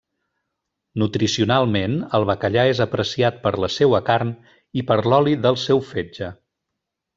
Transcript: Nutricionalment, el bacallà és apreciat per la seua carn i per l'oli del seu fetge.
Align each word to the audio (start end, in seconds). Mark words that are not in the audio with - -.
Nutricionalment, 1.01 1.97
el 2.19 2.25
bacallà 2.29 2.63
és 2.71 2.81
apreciat 2.87 3.39
per 3.45 3.53
la 3.65 3.71
seua 3.75 4.01
carn 4.09 4.33
i 4.83 4.87
per 4.91 5.01
l'oli 5.11 5.39
del 5.47 5.63
seu 5.69 5.87
fetge. 5.95 6.35